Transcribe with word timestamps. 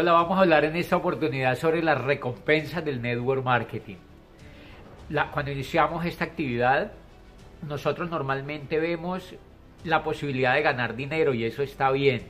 Hola, 0.00 0.12
vamos 0.12 0.38
a 0.38 0.42
hablar 0.42 0.64
en 0.64 0.76
esta 0.76 0.96
oportunidad 0.96 1.58
sobre 1.58 1.82
las 1.82 2.00
recompensas 2.00 2.84
del 2.84 3.02
network 3.02 3.42
marketing. 3.42 3.96
cuando 5.32 5.50
iniciamos 5.50 6.04
esta 6.04 6.22
actividad, 6.22 6.92
nosotros 7.66 8.08
normalmente 8.08 8.78
vemos 8.78 9.34
la 9.82 10.04
posibilidad 10.04 10.54
de 10.54 10.62
ganar 10.62 10.94
dinero 10.94 11.34
y 11.34 11.42
eso 11.42 11.64
está 11.64 11.90
bien. 11.90 12.22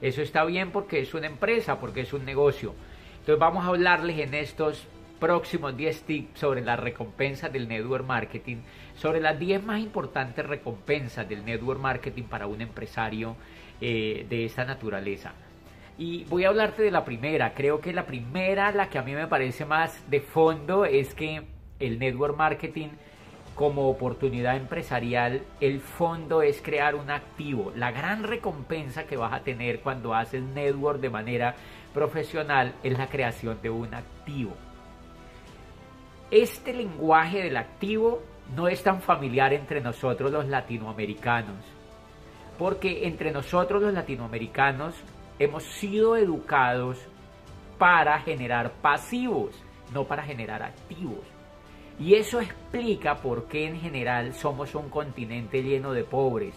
Eso 0.00 0.22
está 0.22 0.44
bien 0.44 0.70
porque 0.70 1.00
es 1.00 1.14
una 1.14 1.26
empresa, 1.26 1.80
porque 1.80 2.02
es 2.02 2.12
un 2.12 2.24
negocio. 2.24 2.76
Entonces 3.18 3.40
vamos 3.40 3.64
a 3.64 3.70
hablarles 3.70 4.20
en 4.20 4.32
estos 4.32 4.86
próximos 5.18 5.76
10 5.76 6.02
tips 6.02 6.38
sobre 6.38 6.60
las 6.60 6.78
recompensas 6.78 7.52
del 7.52 7.66
network 7.66 8.06
marketing, 8.06 8.58
sobre 8.94 9.20
las 9.20 9.36
10 9.36 9.64
más 9.64 9.80
importantes 9.80 10.46
recompensas 10.46 11.28
del 11.28 11.44
network 11.44 11.80
marketing 11.80 12.22
para 12.22 12.46
un 12.46 12.60
empresario 12.60 13.34
eh, 13.80 14.24
de 14.30 14.44
esta 14.44 14.64
naturaleza. 14.64 15.34
Y 15.98 16.24
voy 16.24 16.44
a 16.44 16.48
hablarte 16.48 16.82
de 16.82 16.90
la 16.90 17.04
primera. 17.04 17.54
Creo 17.54 17.80
que 17.80 17.92
la 17.92 18.04
primera, 18.04 18.70
la 18.72 18.88
que 18.88 18.98
a 18.98 19.02
mí 19.02 19.14
me 19.14 19.26
parece 19.26 19.64
más 19.64 20.08
de 20.10 20.20
fondo, 20.20 20.84
es 20.84 21.14
que 21.14 21.42
el 21.78 21.98
network 21.98 22.36
marketing 22.36 22.88
como 23.56 23.88
oportunidad 23.88 24.56
empresarial, 24.56 25.42
el 25.60 25.80
fondo 25.80 26.42
es 26.42 26.60
crear 26.60 26.94
un 26.94 27.10
activo. 27.10 27.72
La 27.74 27.90
gran 27.90 28.22
recompensa 28.22 29.04
que 29.04 29.16
vas 29.16 29.32
a 29.32 29.40
tener 29.40 29.80
cuando 29.80 30.14
haces 30.14 30.42
network 30.42 31.00
de 31.00 31.08
manera 31.08 31.56
profesional 31.94 32.74
es 32.82 32.98
la 32.98 33.08
creación 33.08 33.58
de 33.62 33.70
un 33.70 33.94
activo. 33.94 34.52
Este 36.30 36.74
lenguaje 36.74 37.42
del 37.42 37.56
activo 37.56 38.22
no 38.54 38.68
es 38.68 38.82
tan 38.82 39.00
familiar 39.00 39.54
entre 39.54 39.80
nosotros 39.80 40.30
los 40.30 40.46
latinoamericanos, 40.46 41.64
porque 42.58 43.06
entre 43.06 43.30
nosotros 43.30 43.80
los 43.80 43.94
latinoamericanos 43.94 44.94
hemos 45.38 45.64
sido 45.64 46.16
educados 46.16 46.98
para 47.78 48.18
generar 48.20 48.72
pasivos, 48.82 49.54
no 49.92 50.04
para 50.04 50.22
generar 50.22 50.62
activos. 50.62 51.24
Y 51.98 52.14
eso 52.14 52.40
explica 52.40 53.16
por 53.16 53.46
qué 53.46 53.66
en 53.66 53.80
general 53.80 54.34
somos 54.34 54.74
un 54.74 54.90
continente 54.90 55.62
lleno 55.62 55.92
de 55.92 56.04
pobres, 56.04 56.54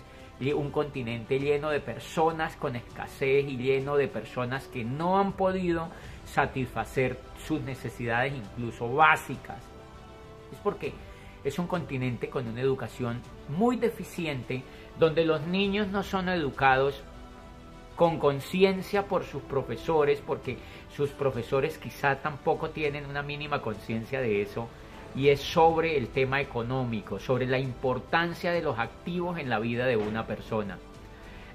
un 0.55 0.71
continente 0.71 1.39
lleno 1.39 1.69
de 1.69 1.81
personas 1.81 2.55
con 2.55 2.75
escasez 2.75 3.45
y 3.45 3.57
lleno 3.57 3.97
de 3.97 4.07
personas 4.07 4.67
que 4.67 4.85
no 4.85 5.19
han 5.19 5.33
podido 5.33 5.89
satisfacer 6.25 7.19
sus 7.45 7.61
necesidades 7.61 8.33
incluso 8.33 8.93
básicas. 8.93 9.61
Es 10.51 10.57
porque 10.59 10.93
es 11.43 11.59
un 11.59 11.67
continente 11.67 12.29
con 12.29 12.47
una 12.47 12.61
educación 12.61 13.21
muy 13.49 13.75
deficiente, 13.77 14.63
donde 14.97 15.25
los 15.25 15.41
niños 15.41 15.87
no 15.87 16.03
son 16.03 16.29
educados 16.29 17.03
con 17.99 18.17
conciencia 18.17 19.07
por 19.07 19.25
sus 19.25 19.41
profesores, 19.41 20.23
porque 20.25 20.57
sus 20.95 21.09
profesores 21.09 21.77
quizá 21.77 22.15
tampoco 22.15 22.69
tienen 22.69 23.05
una 23.05 23.23
mínima 23.23 23.61
conciencia 23.61 24.21
de 24.21 24.41
eso, 24.41 24.69
y 25.17 25.27
es 25.27 25.41
sobre 25.41 25.97
el 25.97 26.07
tema 26.07 26.39
económico, 26.39 27.19
sobre 27.19 27.45
la 27.45 27.59
importancia 27.59 28.53
de 28.53 28.61
los 28.61 28.79
activos 28.79 29.37
en 29.37 29.49
la 29.49 29.59
vida 29.59 29.85
de 29.85 29.97
una 29.97 30.25
persona. 30.25 30.77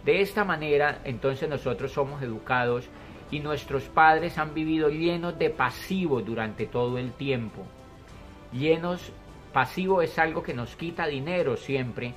De 0.05 0.21
esta 0.21 0.45
manera, 0.45 1.01
entonces 1.05 1.49
nosotros 1.49 1.93
somos 1.93 2.21
educados 2.21 2.91
y 3.31 3.41
nuestros 3.41 3.85
padres 3.85 4.37
han 4.37 4.53
vivido 4.53 4.91
llenos 4.91 5.39
de 5.39 5.49
pasivos 5.49 6.27
durante 6.27 6.67
todo 6.67 6.99
el 6.99 7.13
tiempo. 7.13 7.63
Llenos, 8.53 9.13
pasivo 9.55 10.03
es 10.03 10.19
algo 10.19 10.43
que 10.43 10.53
nos 10.53 10.77
quita 10.77 11.07
dinero 11.07 11.57
siempre 11.57 12.13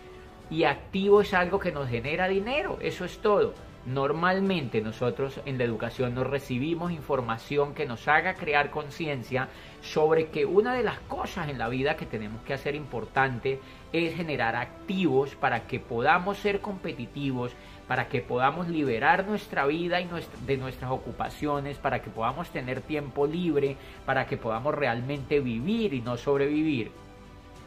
y 0.50 0.66
activo 0.66 1.22
es 1.22 1.34
algo 1.34 1.60
que 1.60 1.72
nos 1.72 1.88
genera 1.88 2.28
dinero, 2.28 2.78
eso 2.82 3.06
es 3.06 3.20
todo. 3.20 3.54
Normalmente 3.88 4.82
nosotros 4.82 5.40
en 5.46 5.58
la 5.58 5.64
educación 5.64 6.14
nos 6.14 6.28
recibimos 6.28 6.92
información 6.92 7.74
que 7.74 7.86
nos 7.86 8.10
haga 8.10 8.34
crear 8.34 8.70
conciencia 8.70 9.48
sobre 9.80 10.28
que 10.28 10.46
una 10.46 10.74
de 10.74 10.84
las 10.84 11.00
cosas 11.00 11.48
en 11.48 11.58
la 11.58 11.70
vida 11.70 11.96
que 11.96 12.06
tenemos 12.06 12.42
que 12.42 12.54
hacer 12.54 12.76
importante 12.76 13.62
es 13.94 14.14
generar 14.14 14.58
activos 14.58 15.36
para 15.36 15.68
que 15.68 15.80
podamos 15.80 16.38
ser 16.38 16.60
competitivos, 16.60 17.54
para 17.88 18.10
que 18.10 18.20
podamos 18.20 18.68
liberar 18.68 19.26
nuestra 19.26 19.66
vida 19.66 20.02
y 20.02 20.10
de 20.46 20.58
nuestras 20.58 20.92
ocupaciones, 20.92 21.78
para 21.78 22.02
que 22.02 22.10
podamos 22.10 22.50
tener 22.50 22.82
tiempo 22.82 23.26
libre, 23.26 23.78
para 24.06 24.28
que 24.28 24.36
podamos 24.36 24.76
realmente 24.76 25.40
vivir 25.40 25.94
y 25.94 26.02
no 26.02 26.18
sobrevivir. 26.18 26.92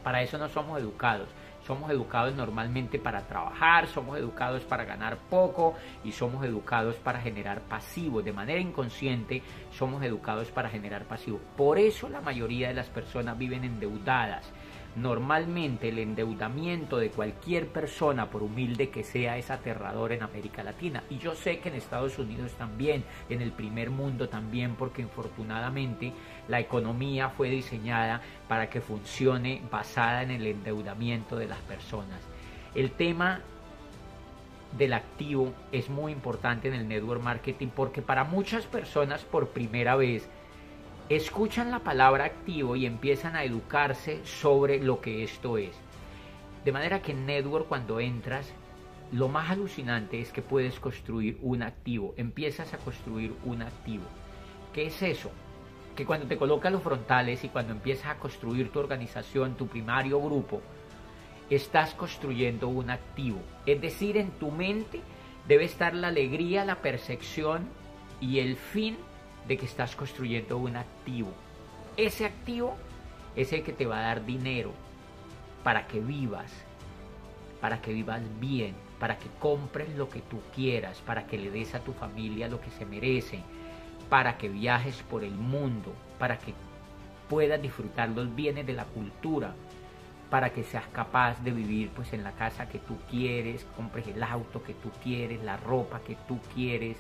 Para 0.04 0.20
eso 0.20 0.36
no 0.36 0.50
somos 0.50 0.78
educados. 0.78 1.28
Somos 1.70 1.92
educados 1.92 2.34
normalmente 2.34 2.98
para 2.98 3.28
trabajar, 3.28 3.86
somos 3.86 4.19
educados 4.19 4.64
para 4.64 4.84
ganar 4.84 5.19
poco 5.31 5.76
y 6.03 6.10
somos 6.10 6.44
educados 6.44 6.97
para 6.97 7.20
generar 7.20 7.60
pasivos. 7.60 8.25
De 8.25 8.32
manera 8.32 8.58
inconsciente 8.58 9.41
somos 9.70 10.03
educados 10.03 10.50
para 10.50 10.69
generar 10.69 11.04
pasivos. 11.04 11.41
Por 11.56 11.78
eso 11.78 12.09
la 12.09 12.20
mayoría 12.20 12.66
de 12.66 12.75
las 12.75 12.88
personas 12.88 13.38
viven 13.38 13.62
endeudadas 13.62 14.53
Normalmente 14.96 15.88
el 15.88 16.00
endeudamiento 16.00 16.98
de 16.98 17.10
cualquier 17.10 17.68
persona, 17.68 18.28
por 18.28 18.42
humilde 18.42 18.90
que 18.90 19.04
sea, 19.04 19.38
es 19.38 19.50
aterrador 19.50 20.10
en 20.12 20.22
América 20.22 20.64
Latina. 20.64 21.04
Y 21.08 21.18
yo 21.18 21.36
sé 21.36 21.60
que 21.60 21.68
en 21.68 21.76
Estados 21.76 22.18
Unidos 22.18 22.52
también, 22.54 23.04
en 23.28 23.40
el 23.40 23.52
primer 23.52 23.90
mundo 23.90 24.28
también, 24.28 24.74
porque 24.74 25.02
infortunadamente 25.02 26.12
la 26.48 26.58
economía 26.58 27.28
fue 27.28 27.50
diseñada 27.50 28.20
para 28.48 28.68
que 28.68 28.80
funcione 28.80 29.62
basada 29.70 30.24
en 30.24 30.32
el 30.32 30.46
endeudamiento 30.46 31.36
de 31.36 31.46
las 31.46 31.60
personas. 31.60 32.20
El 32.74 32.90
tema 32.90 33.42
del 34.76 34.92
activo 34.92 35.52
es 35.72 35.88
muy 35.88 36.12
importante 36.12 36.68
en 36.68 36.74
el 36.74 36.88
network 36.88 37.22
marketing 37.22 37.68
porque 37.68 38.02
para 38.02 38.24
muchas 38.24 38.66
personas 38.66 39.22
por 39.22 39.48
primera 39.48 39.96
vez 39.96 40.28
escuchan 41.10 41.72
la 41.72 41.81
palabra 41.81 42.25
activo 42.25 42.76
y 42.76 42.87
empiezan 42.87 43.34
a 43.34 43.43
educarse 43.43 44.25
sobre 44.25 44.78
lo 44.78 45.00
que 45.00 45.25
esto 45.25 45.59
es. 45.59 45.76
De 46.65 46.71
manera 46.71 47.03
que 47.03 47.10
en 47.10 47.26
Network 47.26 47.66
cuando 47.66 47.98
entras, 47.98 48.53
lo 49.10 49.26
más 49.26 49.50
alucinante 49.50 50.21
es 50.21 50.31
que 50.31 50.41
puedes 50.41 50.78
construir 50.78 51.37
un 51.43 51.65
activo, 51.65 52.15
empiezas 52.16 52.72
a 52.75 52.78
construir 52.78 53.34
un 53.44 53.62
activo. 53.62 54.04
¿Qué 54.72 54.87
es 54.87 55.03
eso? 55.03 55.32
Que 55.97 56.06
cuando 56.06 56.28
te 56.28 56.37
colocas 56.37 56.71
los 56.71 56.82
frontales 56.82 57.42
y 57.42 57.48
cuando 57.48 57.72
empiezas 57.72 58.06
a 58.06 58.19
construir 58.19 58.71
tu 58.71 58.78
organización, 58.78 59.56
tu 59.56 59.66
primario 59.66 60.22
grupo, 60.22 60.62
estás 61.50 61.92
construyendo 61.94 62.69
un 62.69 62.88
activo. 62.88 63.41
Es 63.66 63.81
decir, 63.81 64.16
en 64.16 64.31
tu 64.31 64.53
mente 64.53 65.00
debe 65.48 65.65
estar 65.65 65.92
la 65.92 66.06
alegría, 66.06 66.65
la 66.65 66.77
percepción 66.77 67.69
y 68.21 68.38
el 68.38 68.54
fin 68.54 68.97
de 69.46 69.56
que 69.56 69.66
estás 69.66 69.96
construyendo 69.96 70.58
un 70.58 70.76
activo. 70.76 71.32
Ese 71.96 72.24
activo 72.24 72.76
es 73.36 73.52
el 73.52 73.62
que 73.62 73.72
te 73.72 73.86
va 73.86 73.98
a 73.98 74.02
dar 74.02 74.24
dinero 74.24 74.72
para 75.62 75.86
que 75.86 76.00
vivas, 76.00 76.50
para 77.60 77.80
que 77.80 77.92
vivas 77.92 78.22
bien, 78.40 78.74
para 78.98 79.18
que 79.18 79.28
compres 79.38 79.94
lo 79.96 80.08
que 80.08 80.20
tú 80.20 80.40
quieras, 80.54 80.98
para 81.00 81.26
que 81.26 81.38
le 81.38 81.50
des 81.50 81.74
a 81.74 81.80
tu 81.80 81.92
familia 81.92 82.48
lo 82.48 82.60
que 82.60 82.70
se 82.70 82.84
merece, 82.84 83.40
para 84.08 84.38
que 84.38 84.48
viajes 84.48 84.96
por 85.08 85.24
el 85.24 85.34
mundo, 85.34 85.92
para 86.18 86.38
que 86.38 86.54
puedas 87.28 87.62
disfrutar 87.62 88.08
los 88.10 88.34
bienes 88.34 88.66
de 88.66 88.72
la 88.72 88.84
cultura, 88.84 89.54
para 90.30 90.50
que 90.50 90.62
seas 90.62 90.86
capaz 90.88 91.42
de 91.42 91.50
vivir 91.50 91.90
pues 91.90 92.12
en 92.12 92.22
la 92.22 92.32
casa 92.32 92.68
que 92.68 92.78
tú 92.78 92.96
quieres, 93.10 93.66
compres 93.76 94.06
el 94.06 94.22
auto 94.22 94.62
que 94.62 94.74
tú 94.74 94.91
quieres, 95.03 95.42
la 95.42 95.56
ropa 95.56 96.00
que 96.00 96.16
tú 96.28 96.38
quieres, 96.54 96.97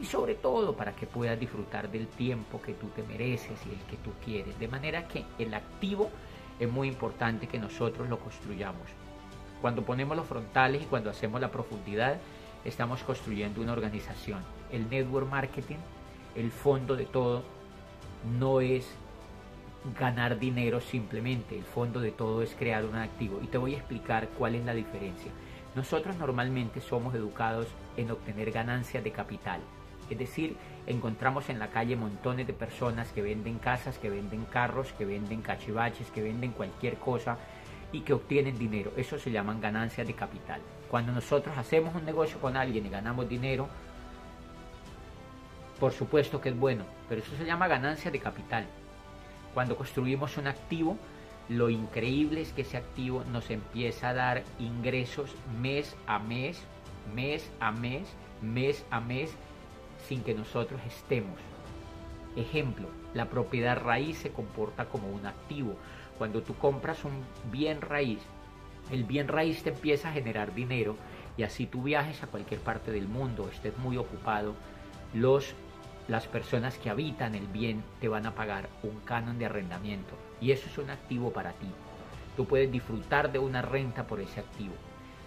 y 0.00 0.04
sobre 0.04 0.34
todo 0.34 0.74
para 0.76 0.94
que 0.94 1.06
puedas 1.06 1.38
disfrutar 1.38 1.90
del 1.90 2.06
tiempo 2.06 2.62
que 2.62 2.74
tú 2.74 2.88
te 2.88 3.02
mereces 3.02 3.58
y 3.66 3.70
el 3.70 3.80
que 3.86 3.96
tú 3.96 4.10
quieres. 4.24 4.58
De 4.58 4.68
manera 4.68 5.08
que 5.08 5.24
el 5.38 5.52
activo 5.54 6.10
es 6.60 6.70
muy 6.70 6.88
importante 6.88 7.46
que 7.46 7.58
nosotros 7.58 8.08
lo 8.08 8.18
construyamos. 8.18 8.82
Cuando 9.60 9.82
ponemos 9.82 10.16
los 10.16 10.26
frontales 10.26 10.82
y 10.82 10.86
cuando 10.86 11.10
hacemos 11.10 11.40
la 11.40 11.50
profundidad, 11.50 12.18
estamos 12.64 13.02
construyendo 13.02 13.60
una 13.60 13.72
organización. 13.72 14.40
El 14.70 14.88
network 14.88 15.28
marketing, 15.28 15.78
el 16.36 16.50
fondo 16.50 16.94
de 16.96 17.06
todo, 17.06 17.42
no 18.38 18.60
es 18.60 18.88
ganar 19.98 20.38
dinero 20.38 20.80
simplemente. 20.80 21.56
El 21.56 21.64
fondo 21.64 22.00
de 22.00 22.12
todo 22.12 22.42
es 22.42 22.54
crear 22.54 22.84
un 22.84 22.96
activo. 22.96 23.40
Y 23.42 23.46
te 23.46 23.58
voy 23.58 23.74
a 23.74 23.78
explicar 23.78 24.28
cuál 24.38 24.54
es 24.54 24.64
la 24.64 24.74
diferencia. 24.74 25.32
Nosotros 25.74 26.16
normalmente 26.16 26.80
somos 26.80 27.14
educados 27.14 27.66
en 27.96 28.10
obtener 28.10 28.50
ganancias 28.52 29.02
de 29.02 29.12
capital. 29.12 29.60
Es 30.10 30.18
decir, 30.18 30.56
encontramos 30.86 31.48
en 31.48 31.58
la 31.58 31.68
calle 31.68 31.96
montones 31.96 32.46
de 32.46 32.52
personas 32.52 33.12
que 33.12 33.22
venden 33.22 33.58
casas, 33.58 33.98
que 33.98 34.10
venden 34.10 34.44
carros, 34.46 34.92
que 34.92 35.04
venden 35.04 35.42
cachivaches, 35.42 36.10
que 36.10 36.22
venden 36.22 36.52
cualquier 36.52 36.96
cosa 36.96 37.38
y 37.92 38.00
que 38.00 38.12
obtienen 38.12 38.58
dinero. 38.58 38.92
Eso 38.96 39.18
se 39.18 39.30
llaman 39.30 39.60
ganancias 39.60 40.06
de 40.06 40.14
capital. 40.14 40.60
Cuando 40.90 41.12
nosotros 41.12 41.56
hacemos 41.56 41.94
un 41.94 42.04
negocio 42.04 42.40
con 42.40 42.56
alguien 42.56 42.86
y 42.86 42.88
ganamos 42.88 43.28
dinero, 43.28 43.68
por 45.78 45.92
supuesto 45.92 46.40
que 46.40 46.48
es 46.48 46.58
bueno, 46.58 46.84
pero 47.08 47.20
eso 47.20 47.36
se 47.36 47.44
llama 47.44 47.68
ganancia 47.68 48.10
de 48.10 48.18
capital. 48.18 48.66
Cuando 49.54 49.76
construimos 49.76 50.36
un 50.36 50.46
activo, 50.46 50.96
lo 51.48 51.70
increíble 51.70 52.42
es 52.42 52.52
que 52.52 52.62
ese 52.62 52.76
activo 52.76 53.24
nos 53.32 53.50
empieza 53.50 54.10
a 54.10 54.14
dar 54.14 54.42
ingresos 54.58 55.34
mes 55.60 55.96
a 56.06 56.18
mes, 56.18 56.62
mes 57.14 57.50
a 57.60 57.70
mes, 57.70 58.08
mes 58.42 58.84
a 58.90 59.00
mes, 59.00 59.34
sin 60.06 60.22
que 60.22 60.34
nosotros 60.34 60.80
estemos. 60.86 61.38
Ejemplo, 62.36 62.88
la 63.14 63.28
propiedad 63.28 63.80
raíz 63.82 64.18
se 64.18 64.30
comporta 64.30 64.86
como 64.86 65.08
un 65.08 65.26
activo. 65.26 65.74
Cuando 66.18 66.42
tú 66.42 66.54
compras 66.54 67.04
un 67.04 67.24
bien 67.50 67.80
raíz, 67.80 68.20
el 68.90 69.04
bien 69.04 69.28
raíz 69.28 69.62
te 69.62 69.70
empieza 69.70 70.08
a 70.08 70.12
generar 70.12 70.54
dinero 70.54 70.96
y 71.36 71.42
así 71.42 71.66
tú 71.66 71.82
viajes 71.82 72.22
a 72.22 72.26
cualquier 72.26 72.60
parte 72.60 72.90
del 72.90 73.08
mundo, 73.08 73.48
estés 73.52 73.76
muy 73.78 73.96
ocupado, 73.96 74.54
los, 75.14 75.54
las 76.08 76.26
personas 76.26 76.78
que 76.78 76.90
habitan 76.90 77.34
el 77.34 77.46
bien 77.46 77.82
te 78.00 78.08
van 78.08 78.26
a 78.26 78.34
pagar 78.34 78.68
un 78.82 78.98
canon 79.00 79.38
de 79.38 79.46
arrendamiento 79.46 80.14
y 80.40 80.52
eso 80.52 80.68
es 80.68 80.78
un 80.78 80.90
activo 80.90 81.32
para 81.32 81.52
ti. 81.52 81.68
Tú 82.36 82.46
puedes 82.46 82.70
disfrutar 82.70 83.32
de 83.32 83.38
una 83.38 83.62
renta 83.62 84.06
por 84.06 84.20
ese 84.20 84.40
activo. 84.40 84.74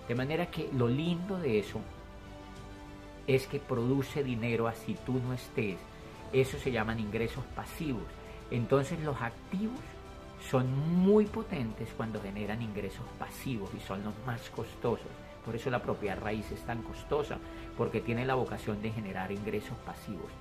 De 0.08 0.16
manera 0.16 0.48
que 0.48 0.70
lo 0.74 0.88
lindo 0.88 1.38
de 1.38 1.60
eso 1.60 1.80
es 3.28 3.48
que 3.48 3.60
produce 3.60 4.24
dinero 4.24 4.68
así 4.68 4.96
tú 5.06 5.14
no 5.14 5.34
estés. 5.34 5.78
Eso 6.34 6.58
se 6.58 6.72
llaman 6.72 7.00
ingresos 7.00 7.44
pasivos. 7.56 8.04
Entonces 8.50 9.00
los 9.02 9.22
activos 9.22 9.80
son 10.50 10.68
muy 10.98 11.26
potentes 11.26 11.90
cuando 11.96 12.22
generan 12.22 12.62
ingresos 12.62 13.06
pasivos 13.20 13.70
y 13.76 13.80
son 13.80 14.04
los 14.04 14.14
más 14.26 14.50
costosos. 14.50 15.08
Por 15.46 15.56
eso 15.56 15.70
la 15.70 15.82
propiedad 15.82 16.20
raíz 16.20 16.52
es 16.52 16.62
tan 16.66 16.84
costosa, 16.84 17.38
porque 17.78 18.02
tiene 18.02 18.26
la 18.26 18.36
vocación 18.36 18.82
de 18.82 18.92
generar 18.92 19.32
ingresos 19.32 19.78
pasivos. 19.86 20.32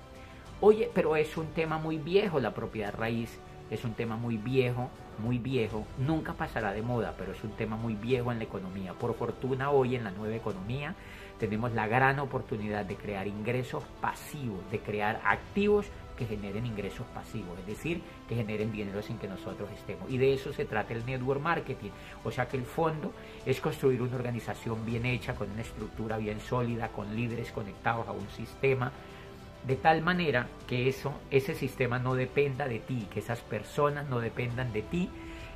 Oye, 0.59 0.91
pero 0.93 1.15
es 1.15 1.37
un 1.37 1.47
tema 1.47 1.77
muy 1.77 1.97
viejo 1.97 2.39
la 2.39 2.53
propiedad 2.53 2.93
raíz, 2.93 3.39
es 3.71 3.83
un 3.85 3.93
tema 3.93 4.17
muy 4.17 4.37
viejo, 4.37 4.89
muy 5.17 5.39
viejo, 5.39 5.85
nunca 5.97 6.33
pasará 6.33 6.73
de 6.73 6.81
moda, 6.81 7.15
pero 7.17 7.31
es 7.31 7.43
un 7.43 7.51
tema 7.51 7.77
muy 7.77 7.95
viejo 7.95 8.31
en 8.31 8.37
la 8.37 8.43
economía. 8.43 8.93
Por 8.93 9.15
fortuna 9.15 9.71
hoy 9.71 9.95
en 9.95 10.03
la 10.03 10.11
nueva 10.11 10.35
economía 10.35 10.93
tenemos 11.39 11.71
la 11.71 11.87
gran 11.87 12.19
oportunidad 12.19 12.85
de 12.85 12.97
crear 12.97 13.27
ingresos 13.27 13.83
pasivos, 14.01 14.59
de 14.71 14.79
crear 14.79 15.21
activos 15.25 15.87
que 16.17 16.25
generen 16.25 16.67
ingresos 16.67 17.07
pasivos, 17.15 17.57
es 17.59 17.65
decir, 17.65 18.01
que 18.27 18.35
generen 18.35 18.71
dinero 18.71 19.01
sin 19.01 19.17
que 19.17 19.27
nosotros 19.27 19.69
estemos. 19.71 20.11
Y 20.11 20.17
de 20.19 20.33
eso 20.33 20.53
se 20.53 20.65
trata 20.65 20.93
el 20.93 21.03
network 21.05 21.41
marketing. 21.41 21.89
O 22.23 22.29
sea 22.29 22.47
que 22.47 22.57
el 22.57 22.65
fondo 22.65 23.11
es 23.45 23.59
construir 23.59 24.01
una 24.01 24.15
organización 24.15 24.85
bien 24.85 25.05
hecha, 25.05 25.33
con 25.33 25.49
una 25.49 25.61
estructura 25.61 26.17
bien 26.17 26.39
sólida, 26.39 26.89
con 26.89 27.15
líderes 27.15 27.51
conectados 27.51 28.07
a 28.07 28.11
un 28.11 28.29
sistema, 28.29 28.91
de 29.67 29.75
tal 29.75 30.01
manera 30.01 30.47
que 30.67 30.89
eso, 30.89 31.13
ese 31.29 31.53
sistema 31.53 31.99
no 31.99 32.15
dependa 32.15 32.67
de 32.67 32.79
ti, 32.79 33.07
que 33.13 33.19
esas 33.19 33.39
personas 33.41 34.09
no 34.09 34.19
dependan 34.19 34.73
de 34.73 34.81
ti, 34.81 35.09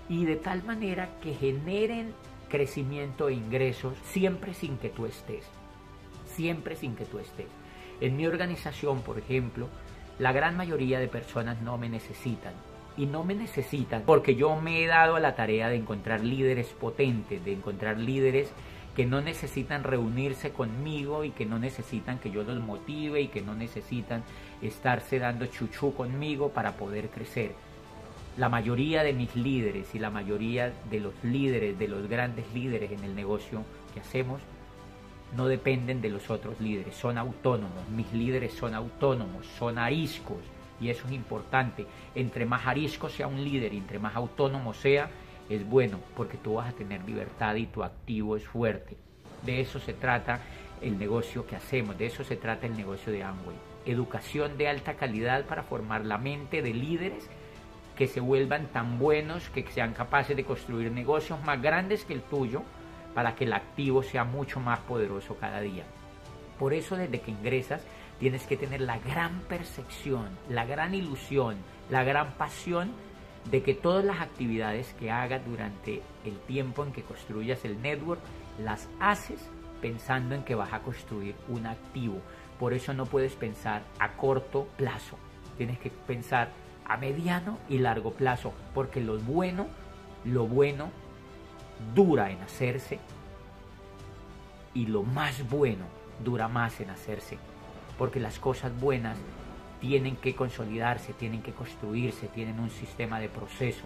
y 0.08 0.26
de 0.26 0.36
tal 0.36 0.64
manera 0.64 1.10
que 1.22 1.34
generen 1.34 2.14
crecimiento 2.50 3.30
e 3.30 3.34
ingresos 3.34 3.98
siempre 4.04 4.54
sin 4.54 4.78
que 4.78 4.90
tú 4.90 5.06
estés. 5.06 5.46
Siempre 6.28 6.76
sin 6.76 6.96
que 6.96 7.06
tú 7.06 7.20
estés. 7.20 7.48
En 8.02 8.16
mi 8.16 8.28
organización, 8.28 9.02
por 9.02 9.18
ejemplo, 9.18 9.68
la 10.20 10.32
gran 10.32 10.56
mayoría 10.56 11.00
de 11.00 11.08
personas 11.08 11.62
no 11.62 11.78
me 11.78 11.90
necesitan. 11.90 12.54
Y 12.98 13.08
no 13.08 13.24
me 13.24 13.36
necesitan 13.36 14.04
porque 14.06 14.36
yo 14.36 14.56
me 14.62 14.84
he 14.84 14.88
dado 14.88 15.16
a 15.16 15.20
la 15.20 15.36
tarea 15.36 15.68
de 15.68 15.76
encontrar 15.76 16.24
líderes 16.24 16.68
potentes, 16.68 17.44
de 17.44 17.54
encontrar 17.54 17.98
líderes 17.98 18.50
que 18.96 19.06
no 19.06 19.22
necesitan 19.22 19.84
reunirse 19.84 20.52
conmigo 20.52 21.24
y 21.24 21.32
que 21.32 21.46
no 21.46 21.60
necesitan 21.60 22.18
que 22.18 22.32
yo 22.32 22.44
los 22.44 22.60
motive 22.60 23.22
y 23.22 23.28
que 23.28 23.42
no 23.42 23.54
necesitan 23.54 24.24
estarse 24.62 25.20
dando 25.20 25.48
chuchú 25.48 25.94
conmigo 25.94 26.50
para 26.50 26.78
poder 26.78 27.10
crecer. 27.10 27.52
La 28.38 28.50
mayoría 28.50 29.04
de 29.04 29.14
mis 29.14 29.36
líderes 29.36 29.94
y 29.94 30.00
la 30.00 30.10
mayoría 30.10 30.74
de 30.90 31.00
los 31.00 31.14
líderes, 31.24 31.78
de 31.78 31.88
los 31.88 32.08
grandes 32.08 32.46
líderes 32.54 32.92
en 32.92 33.04
el 33.04 33.16
negocio 33.16 33.64
que 33.94 34.00
hacemos, 34.00 34.42
no 35.36 35.48
dependen 35.48 36.02
de 36.02 36.10
los 36.10 36.30
otros 36.30 36.60
líderes, 36.62 36.96
son 36.96 37.18
autónomos, 37.18 37.90
mis 37.90 38.12
líderes 38.14 38.54
son 38.54 38.74
autónomos, 38.74 39.46
son 39.58 39.78
ariscos 39.78 40.38
y 40.80 40.90
eso 40.90 41.06
es 41.08 41.14
importante. 41.14 41.86
Entre 42.14 42.46
más 42.46 42.66
arisco 42.66 43.10
sea 43.10 43.28
un 43.28 43.44
líder 43.44 43.74
entre 43.74 44.00
más 44.00 44.16
autónomo 44.16 44.74
sea, 44.74 45.10
es 45.50 45.68
bueno 45.68 46.00
porque 46.16 46.38
tú 46.38 46.56
vas 46.56 46.70
a 46.70 46.78
tener 46.78 47.04
libertad 47.04 47.56
y 47.56 47.68
tu 47.68 47.84
activo 47.84 48.36
es 48.36 48.48
fuerte. 48.48 48.98
De 49.44 49.62
eso 49.62 49.80
se 49.80 49.94
trata 49.94 50.40
el 50.82 50.98
negocio 50.98 51.46
que 51.46 51.56
hacemos, 51.56 51.98
de 51.98 52.08
eso 52.08 52.24
se 52.24 52.36
trata 52.36 52.66
el 52.66 52.76
negocio 52.76 53.12
de 53.12 53.24
Amway. 53.24 53.56
Educación 53.86 54.58
de 54.58 54.68
alta 54.68 54.96
calidad 54.96 55.46
para 55.46 55.64
formar 55.64 56.06
la 56.06 56.18
mente 56.18 56.62
de 56.62 56.74
líderes 56.74 57.30
que 57.96 58.08
se 58.08 58.20
vuelvan 58.20 58.68
tan 58.68 59.00
buenos 59.00 59.50
que 59.50 59.66
sean 59.72 59.94
capaces 59.94 60.36
de 60.36 60.44
construir 60.44 60.92
negocios 60.92 61.42
más 61.44 61.62
grandes 61.62 62.04
que 62.04 62.14
el 62.14 62.22
tuyo 62.22 62.64
para 63.14 63.36
que 63.36 63.46
el 63.46 63.54
activo 63.54 64.04
sea 64.04 64.26
mucho 64.26 64.60
más 64.60 64.80
poderoso 64.80 65.38
cada 65.38 65.62
día. 65.62 65.86
Por 66.60 66.74
eso 66.74 66.98
desde 66.98 67.22
que 67.22 67.32
ingresas 67.32 67.82
tienes 68.20 68.46
que 68.46 68.58
tener 68.58 68.82
la 68.82 69.00
gran 69.00 69.42
percepción, 69.42 70.30
la 70.50 70.66
gran 70.66 70.94
ilusión, 70.94 71.58
la 71.90 72.04
gran 72.04 72.34
pasión 72.34 72.92
de 73.50 73.62
que 73.62 73.74
todas 73.74 74.04
las 74.04 74.22
actividades 74.22 74.94
que 75.00 75.12
hagas 75.12 75.46
durante 75.46 76.02
el 76.26 76.38
tiempo 76.40 76.84
en 76.84 76.92
que 76.92 77.04
construyas 77.04 77.64
el 77.64 77.82
network 77.82 78.20
las 78.60 78.88
haces 79.00 79.40
pensando 79.82 80.36
en 80.36 80.44
que 80.44 80.56
vas 80.56 80.74
a 80.74 80.82
construir 80.82 81.36
un 81.48 81.68
activo. 81.68 82.20
Por 82.60 82.74
eso 82.74 82.94
no 82.94 83.06
puedes 83.06 83.34
pensar 83.34 83.84
a 84.00 84.14
corto 84.14 84.68
plazo, 84.78 85.18
tienes 85.58 85.78
que 85.80 85.90
pensar 85.90 86.50
a 86.86 86.98
mediano 86.98 87.58
y 87.70 87.80
largo 87.80 88.12
plazo, 88.12 88.54
porque 88.74 89.02
lo 89.02 89.20
bueno, 89.20 89.68
lo 90.24 90.48
bueno 90.48 90.90
dura 91.94 92.32
en 92.32 92.42
hacerse 92.42 93.00
y 94.74 94.88
lo 94.88 95.04
más 95.04 95.48
bueno 95.50 95.86
dura 96.24 96.48
más 96.48 96.80
en 96.80 96.90
hacerse, 96.90 97.38
porque 97.98 98.20
las 98.20 98.40
cosas 98.40 98.72
buenas 98.80 99.18
tienen 99.80 100.16
que 100.16 100.36
consolidarse, 100.36 101.14
tienen 101.14 101.42
que 101.42 101.52
construirse, 101.52 102.28
tienen 102.28 102.60
un 102.60 102.70
sistema 102.70 103.20
de 103.20 103.30
proceso, 103.30 103.84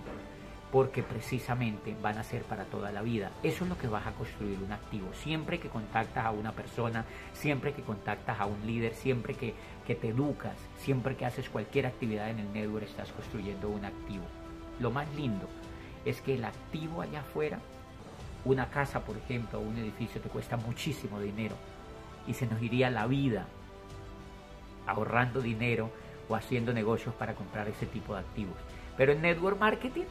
porque 0.71 1.01
precisamente 1.01 1.95
van 2.01 2.18
a 2.18 2.24
ser 2.24 2.44
para 2.44 2.65
toda 2.65 2.91
la 2.91 3.01
vida. 3.01 3.31
Eso 3.41 3.63
es 3.63 3.69
lo 3.69 3.77
que 3.77 3.88
vas 3.88 4.06
a 4.06 4.12
construir 4.12 4.59
un 4.63 4.71
activo. 4.71 5.07
Siempre 5.13 5.59
que 5.59 5.69
contactas 5.69 6.25
a 6.25 6.31
una 6.31 6.51
persona, 6.51 7.06
siempre 7.33 7.73
que 7.73 7.81
contactas 7.81 8.40
a 8.40 8.45
un 8.45 8.66
líder, 8.66 8.94
siempre 8.94 9.33
que, 9.33 9.54
que 9.87 9.95
te 9.95 10.09
educas, 10.09 10.56
siempre 10.78 11.16
que 11.16 11.25
haces 11.25 11.49
cualquier 11.49 11.87
actividad 11.87 12.30
en 12.30 12.40
el 12.40 12.54
network, 12.54 12.85
estás 12.85 13.11
construyendo 13.11 13.69
un 13.69 13.85
activo. 13.85 14.23
Lo 14.80 14.92
más 14.92 15.13
lindo 15.16 15.47
es 16.06 16.21
que 16.21 16.35
el 16.35 16.45
activo 16.45 17.02
allá 17.02 17.21
afuera 17.21 17.59
una 18.45 18.69
casa, 18.69 19.02
por 19.02 19.18
ejemplo, 19.18 19.59
o 19.59 19.61
un 19.61 19.78
edificio 19.78 20.21
te 20.21 20.30
cuesta 20.30 20.56
muchísimo 20.56 21.19
dinero 21.19 21.56
y 22.28 22.33
se 22.33 22.47
nos 22.47 22.61
iría 22.61 22.90
la 22.90 23.06
vida 23.06 23.47
ahorrando 24.89 25.41
dinero 25.41 25.91
o 26.27 26.35
haciendo 26.35 26.73
negocios 26.73 27.13
para 27.15 27.35
comprar 27.35 27.67
ese 27.67 27.85
tipo 27.85 28.13
de 28.13 28.19
activos. 28.19 28.55
Pero 28.97 29.13
en 29.13 29.21
network 29.21 29.59
marketing 29.59 30.05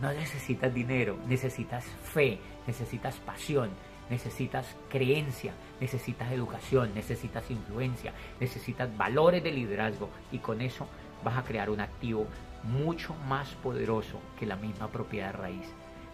no 0.00 0.12
necesitas 0.12 0.74
dinero, 0.74 1.16
necesitas 1.28 1.84
fe, 1.84 2.38
necesitas 2.66 3.16
pasión, 3.16 3.70
necesitas 4.10 4.66
creencia, 4.88 5.52
necesitas 5.80 6.32
educación, 6.32 6.92
necesitas 6.94 7.50
influencia, 7.50 8.12
necesitas 8.40 8.94
valores 8.96 9.42
de 9.42 9.52
liderazgo 9.52 10.08
y 10.32 10.38
con 10.38 10.60
eso 10.60 10.86
vas 11.22 11.36
a 11.38 11.44
crear 11.44 11.70
un 11.70 11.80
activo 11.80 12.26
mucho 12.64 13.14
más 13.28 13.48
poderoso 13.56 14.18
que 14.38 14.46
la 14.46 14.56
misma 14.56 14.88
propiedad 14.88 15.34
raíz. 15.34 15.66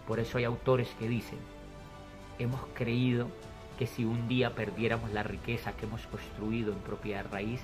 Por 0.07 0.19
eso 0.19 0.37
hay 0.37 0.43
autores 0.43 0.89
que 0.99 1.07
dicen, 1.07 1.39
hemos 2.39 2.61
creído 2.73 3.27
que 3.77 3.87
si 3.87 4.05
un 4.05 4.27
día 4.27 4.53
perdiéramos 4.53 5.11
la 5.11 5.23
riqueza 5.23 5.73
que 5.73 5.85
hemos 5.85 6.05
construido 6.07 6.73
en 6.73 6.79
propiedad 6.79 7.25
raíz, 7.31 7.61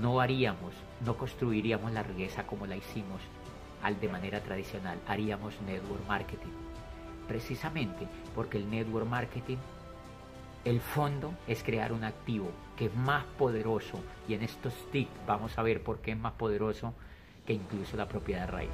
no 0.00 0.20
haríamos, 0.20 0.72
no 1.04 1.16
construiríamos 1.16 1.92
la 1.92 2.02
riqueza 2.02 2.46
como 2.46 2.66
la 2.66 2.76
hicimos 2.76 3.20
de 3.92 4.08
manera 4.08 4.40
tradicional, 4.40 4.98
haríamos 5.06 5.60
network 5.66 6.06
marketing. 6.08 6.52
Precisamente 7.28 8.08
porque 8.34 8.56
el 8.56 8.70
network 8.70 9.06
marketing, 9.06 9.58
el 10.64 10.80
fondo 10.80 11.34
es 11.46 11.62
crear 11.62 11.92
un 11.92 12.02
activo 12.02 12.50
que 12.76 12.86
es 12.86 12.94
más 12.94 13.24
poderoso 13.38 14.02
y 14.26 14.34
en 14.34 14.42
estos 14.42 14.72
tips 14.90 15.10
vamos 15.26 15.58
a 15.58 15.62
ver 15.62 15.82
por 15.82 15.98
qué 15.98 16.12
es 16.12 16.18
más 16.18 16.32
poderoso 16.32 16.94
que 17.46 17.52
incluso 17.52 17.98
la 17.98 18.08
propiedad 18.08 18.48
raíz. 18.48 18.70